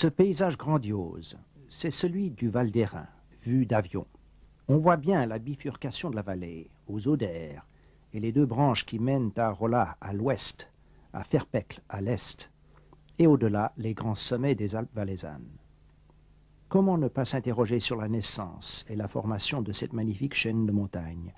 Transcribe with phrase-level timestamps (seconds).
[0.00, 3.08] Ce paysage grandiose, c'est celui du Val d'Airain,
[3.42, 4.06] vu d'avion.
[4.68, 7.66] On voit bien la bifurcation de la vallée, aux Odères,
[8.12, 10.70] et les deux branches qui mènent à Rolla à l'ouest,
[11.12, 12.48] à Ferpecle à l'est,
[13.18, 15.50] et au-delà les grands sommets des Alpes valaisannes.
[16.68, 20.70] Comment ne pas s'interroger sur la naissance et la formation de cette magnifique chaîne de
[20.70, 21.34] montagnes?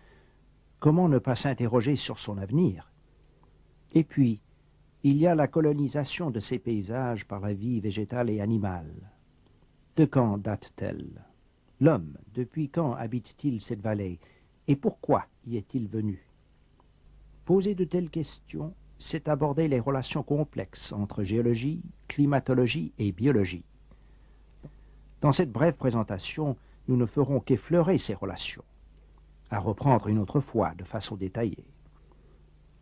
[0.80, 2.92] Comment ne pas s'interroger sur son avenir?
[3.92, 4.42] Et puis,
[5.02, 8.95] il y a la colonisation de ces paysages par la vie végétale et animale.
[9.96, 11.24] De quand date-t-elle?
[11.80, 14.18] L'homme, depuis quand habite-t-il cette vallée?
[14.68, 16.22] Et pourquoi y est-il venu?
[17.46, 23.64] Poser de telles questions, c'est aborder les relations complexes entre géologie, climatologie et biologie.
[25.22, 26.56] Dans cette brève présentation,
[26.88, 28.64] nous ne ferons qu'effleurer ces relations,
[29.50, 31.64] à reprendre une autre fois de façon détaillée.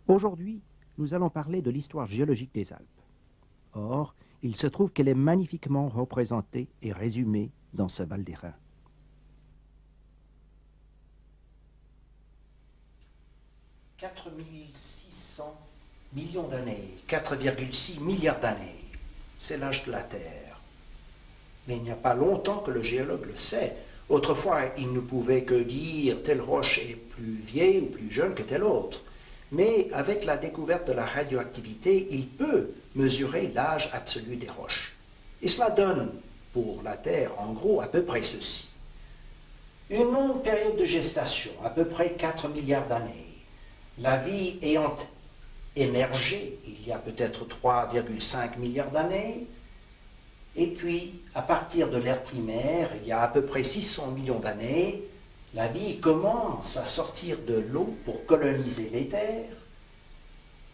[0.09, 0.61] Aujourd'hui,
[0.99, 2.85] nous allons parler de l'histoire géologique des Alpes.
[3.75, 8.55] Or, il se trouve qu'elle est magnifiquement représentée et résumée dans ce Val d'airain.
[13.99, 15.61] «4600
[16.13, 18.77] millions d'années, 4,6 milliards d'années,
[19.39, 20.61] c'est l'âge de la Terre.
[21.67, 23.77] Mais il n'y a pas longtemps que le géologue le sait.
[24.09, 28.43] Autrefois, il ne pouvait que dire telle roche est plus vieille ou plus jeune que
[28.43, 29.03] telle autre.
[29.51, 34.95] Mais avec la découverte de la radioactivité, il peut mesurer l'âge absolu des roches.
[35.41, 36.11] Et cela donne,
[36.53, 38.71] pour la Terre, en gros, à peu près ceci.
[39.91, 43.35] Une longue période de gestation, à peu près 4 milliards d'années.
[43.99, 44.95] La vie ayant
[45.77, 49.47] émergé il y a peut-être 3,5 milliards d'années,
[50.57, 54.41] et puis, à partir de l'ère primaire, il y a à peu près 600 millions
[54.41, 55.05] d'années,
[55.55, 59.45] la vie commence à sortir de l'eau pour coloniser les terres.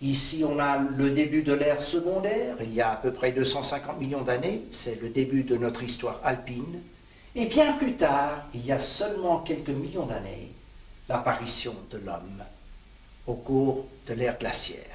[0.03, 3.98] Ici, on a le début de l'ère secondaire, il y a à peu près 250
[3.98, 6.81] millions d'années, c'est le début de notre histoire alpine.
[7.37, 10.53] Et bien plus tard, il y a seulement quelques millions d'années,
[11.09, 12.43] l'apparition de l'homme
[13.27, 14.94] au cours de l'ère glaciaire.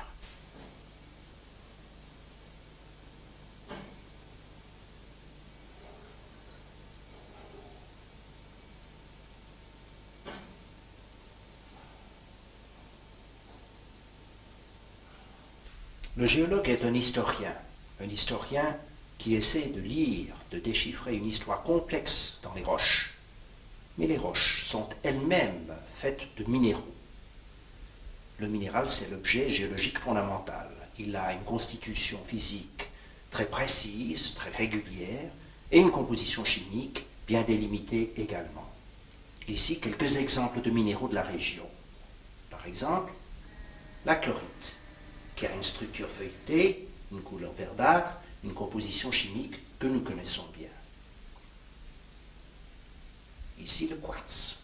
[16.19, 17.55] Le géologue est un historien,
[18.03, 18.75] un historien
[19.17, 23.13] qui essaie de lire, de déchiffrer une histoire complexe dans les roches.
[23.97, 26.93] Mais les roches sont elles-mêmes faites de minéraux.
[28.37, 30.69] Le minéral, c'est l'objet géologique fondamental.
[30.97, 32.89] Il a une constitution physique
[33.31, 35.31] très précise, très régulière,
[35.71, 38.69] et une composition chimique bien délimitée également.
[39.47, 41.69] Ici, quelques exemples de minéraux de la région.
[42.49, 43.13] Par exemple,
[44.05, 44.78] la chlorite
[45.39, 48.11] qui a une structure feuilletée, une couleur verdâtre,
[48.43, 50.67] une composition chimique que nous connaissons bien.
[53.57, 54.59] Ici le quartz,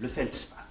[0.00, 0.66] le feldspath,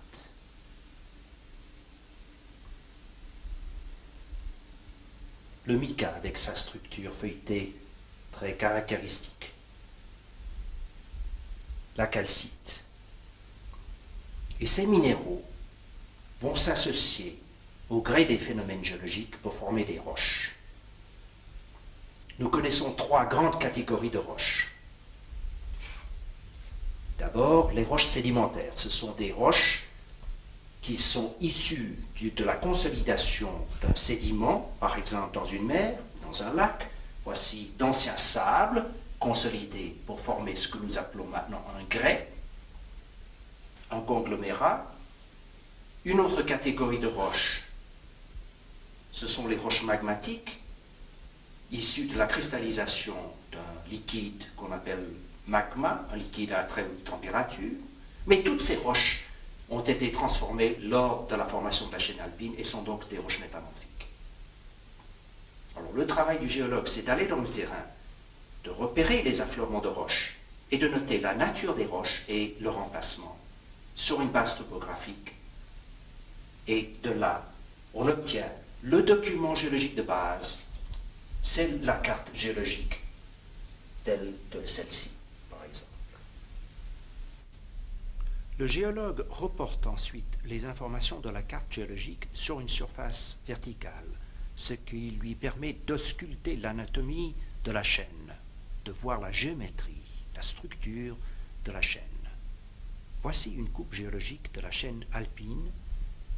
[5.65, 7.75] le mica avec sa structure feuilletée
[8.31, 9.53] très caractéristique,
[11.95, 12.83] la calcite.
[14.59, 15.43] Et ces minéraux
[16.41, 17.37] vont s'associer
[17.91, 20.53] au gré des phénomènes géologiques pour former des roches.
[22.39, 24.71] Nous connaissons trois grandes catégories de roches.
[27.19, 28.71] D'abord, les roches sédimentaires.
[28.75, 29.83] Ce sont des roches
[30.81, 33.51] qui sont issues de la consolidation
[33.81, 36.89] d'un sédiment, par exemple dans une mer, dans un lac.
[37.25, 38.85] Voici d'anciens sables
[39.19, 42.31] consolidés pour former ce que nous appelons maintenant un grès,
[43.91, 44.87] un conglomérat.
[46.05, 47.63] Une autre catégorie de roches
[49.11, 50.59] ce sont les roches magmatiques
[51.71, 53.15] issues de la cristallisation
[53.51, 55.05] d'un liquide qu'on appelle
[55.47, 57.71] magma, un liquide à très haute température.
[58.27, 59.23] Mais toutes ces roches
[59.69, 63.17] ont été transformées lors de la formation de la chaîne alpine et sont donc des
[63.17, 64.07] roches métamorphiques.
[65.77, 67.85] Alors le travail du géologue, c'est d'aller dans le terrain,
[68.63, 70.37] de repérer les affleurements de roches
[70.71, 73.37] et de noter la nature des roches et leur emplacement
[73.95, 75.33] sur une base topographique.
[76.67, 77.45] Et de là,
[77.93, 78.49] on obtient
[78.83, 80.57] le document géologique de base,
[81.43, 82.99] c'est la carte géologique
[84.03, 85.11] telle que celle-ci,
[85.49, 85.87] par exemple.
[88.57, 94.09] Le géologue reporte ensuite les informations de la carte géologique sur une surface verticale,
[94.55, 98.35] ce qui lui permet d'ausculter l'anatomie de la chaîne,
[98.85, 101.17] de voir la géométrie, la structure
[101.65, 102.01] de la chaîne.
[103.21, 105.69] Voici une coupe géologique de la chaîne alpine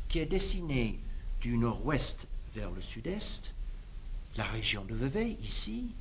[0.09, 0.99] qui est dessinée
[1.39, 3.53] du nord-ouest vers le sud-est
[4.35, 5.91] la région de Vevey, ici.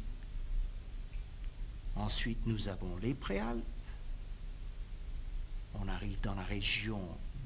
[1.96, 3.62] Ensuite, nous avons les Préalpes.
[5.74, 7.00] On arrive dans la région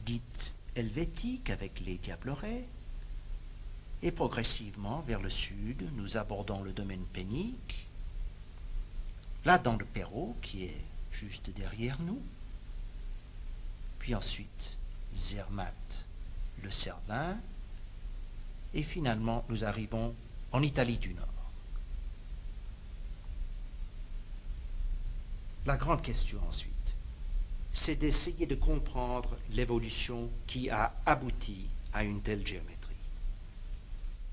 [0.05, 2.65] dite helvétique avec les Diablerets.
[4.03, 7.87] Et progressivement, vers le sud, nous abordons le domaine pénique,
[9.45, 12.21] la dent de Perrault, qui est juste derrière nous.
[13.99, 14.77] Puis ensuite,
[15.15, 16.07] Zermatt,
[16.63, 17.39] le Cervin.
[18.77, 20.15] Et finalement, nous arrivons
[20.53, 21.27] en Italie du Nord.
[25.65, 26.95] La grande question ensuite,
[27.73, 32.95] c'est d'essayer de comprendre l'évolution qui a abouti à une telle géométrie.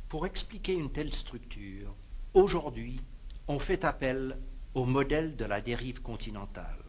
[0.10, 1.96] Pour expliquer une telle structure,
[2.34, 3.00] aujourd'hui,
[3.48, 4.38] on fait appel
[4.75, 6.84] au modèle de la dérive continentale,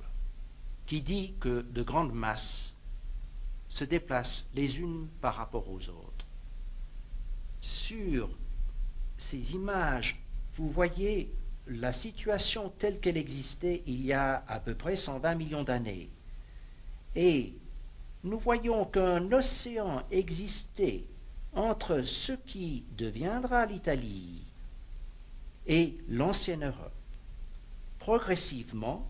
[0.87, 2.75] qui dit que de grandes masses
[3.69, 6.24] se déplacent les unes par rapport aux autres.
[7.65, 8.29] Sur
[9.17, 10.21] ces images,
[10.53, 11.33] vous voyez
[11.67, 16.11] la situation telle qu'elle existait il y a à peu près 120 millions d'années.
[17.17, 17.55] Et
[18.23, 21.05] nous voyons qu'un océan existait
[21.55, 24.43] entre ce qui deviendra l'Italie
[25.67, 26.93] et l'ancienne Europe.
[27.99, 29.09] Progressivement,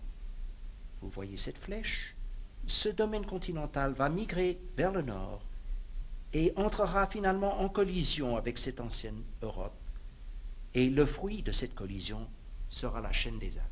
[1.02, 2.14] vous voyez cette flèche,
[2.68, 5.42] ce domaine continental va migrer vers le nord
[6.34, 9.78] et entrera finalement en collision avec cette ancienne Europe.
[10.74, 12.28] Et le fruit de cette collision
[12.68, 13.70] sera la chaîne des Alpes.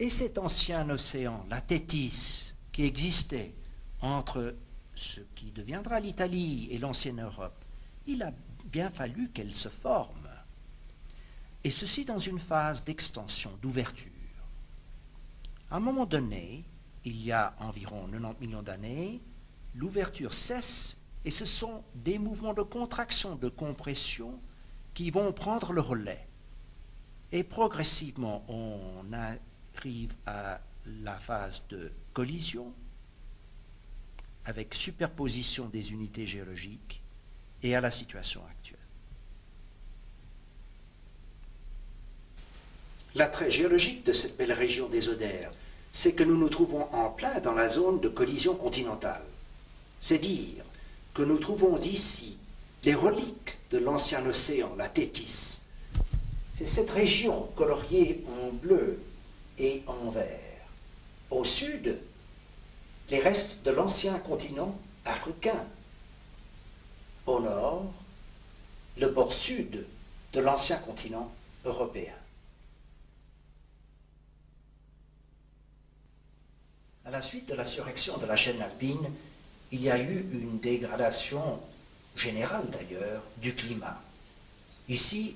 [0.00, 3.52] Et cet ancien océan, la Tétis, qui existait
[4.00, 4.56] entre
[4.94, 7.64] ce qui deviendra l'Italie et l'ancienne Europe,
[8.06, 8.32] il a
[8.64, 10.28] bien fallu qu'elle se forme.
[11.62, 14.10] Et ceci dans une phase d'extension, d'ouverture.
[15.70, 16.64] À un moment donné,
[17.04, 19.20] il y a environ 90 millions d'années,
[19.74, 24.38] l'ouverture cesse et ce sont des mouvements de contraction, de compression
[24.94, 26.26] qui vont prendre le relais.
[27.30, 32.72] Et progressivement, on arrive à la phase de collision,
[34.44, 37.00] avec superposition des unités géologiques
[37.62, 38.78] et à la situation actuelle.
[43.14, 45.52] L'attrait géologique de cette belle région des Odères,
[45.92, 49.22] c'est que nous nous trouvons en plein dans la zone de collision continentale.
[50.02, 50.64] C'est dire
[51.14, 52.36] que nous trouvons ici
[52.82, 55.60] les reliques de l'ancien océan, la Tétis.
[56.52, 59.00] C'est cette région coloriée en bleu
[59.58, 60.66] et en vert.
[61.30, 61.96] Au sud,
[63.10, 65.64] les restes de l'ancien continent africain.
[67.26, 67.92] Au nord,
[68.98, 69.86] le bord sud
[70.32, 71.32] de l'ancien continent
[71.64, 72.14] européen.
[77.04, 79.08] À la suite de la surrection de la chaîne alpine,
[79.72, 81.60] il y a eu une dégradation
[82.16, 84.00] générale d'ailleurs du climat.
[84.88, 85.34] Ici,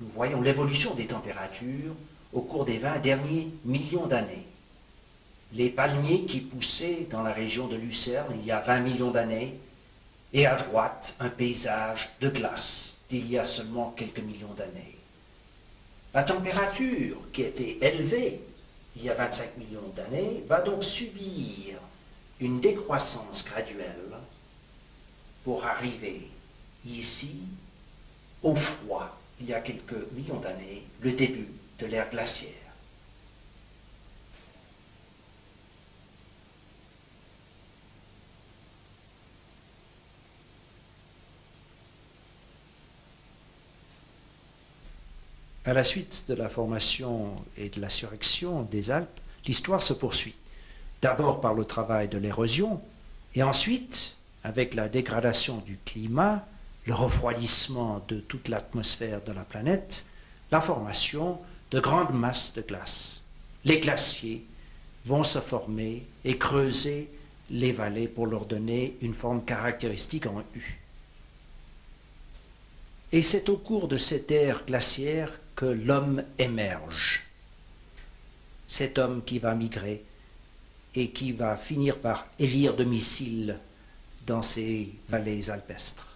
[0.00, 1.94] nous voyons l'évolution des températures
[2.32, 4.44] au cours des 20 derniers millions d'années
[5.52, 9.54] les palmiers qui poussaient dans la région de Lucerne il y a 20 millions d'années,
[10.32, 14.96] et à droite un paysage de glace d'il y a seulement quelques millions d'années.
[16.12, 18.40] La température qui était élevée
[18.96, 21.78] il y a 25 millions d'années va donc subir
[22.40, 24.16] une décroissance graduelle
[25.44, 26.28] pour arriver
[26.84, 27.40] ici
[28.42, 32.52] au froid il y a quelques millions d'années, le début de l'ère glaciaire.
[45.66, 50.36] À la suite de la formation et de la surrection des Alpes, l'histoire se poursuit.
[51.02, 52.80] D'abord par le travail de l'érosion,
[53.34, 56.46] et ensuite, avec la dégradation du climat,
[56.86, 60.06] le refroidissement de toute l'atmosphère de la planète,
[60.50, 61.38] la formation
[61.70, 63.22] de grandes masses de glace.
[63.64, 64.44] Les glaciers
[65.04, 67.10] vont se former et creuser
[67.50, 70.80] les vallées pour leur donner une forme caractéristique en U.
[73.12, 77.24] Et c'est au cours de cette ère glaciaire que l'homme émerge.
[78.66, 80.04] Cet homme qui va migrer
[80.96, 83.58] et qui va finir par élire domicile
[84.26, 86.06] dans ces vallées alpestres.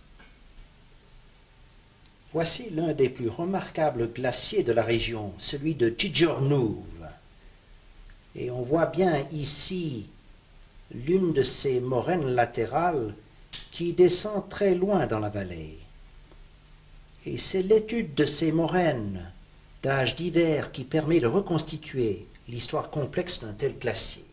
[2.33, 6.85] Voici l'un des plus remarquables glaciers de la région, celui de Tijornouv.
[8.37, 10.07] Et on voit bien ici
[10.93, 13.15] l'une de ces moraines latérales
[13.73, 15.79] qui descend très loin dans la vallée.
[17.27, 19.31] Et c'est l'étude de ces moraines
[19.83, 24.25] d'âge divers qui permet de reconstituer l'histoire complexe d'un tel glacier.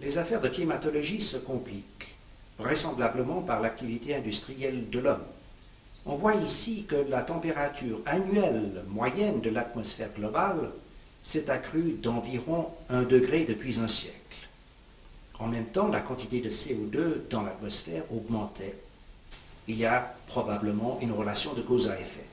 [0.00, 2.14] Les affaires de climatologie se compliquent,
[2.58, 5.24] vraisemblablement par l'activité industrielle de l'homme.
[6.06, 10.70] On voit ici que la température annuelle moyenne de l'atmosphère globale
[11.22, 14.18] s'est accrue d'environ un degré depuis un siècle.
[15.38, 18.74] En même temps, la quantité de CO2 dans l'atmosphère augmentait.
[19.66, 22.26] Il y a probablement une relation de cause à effet.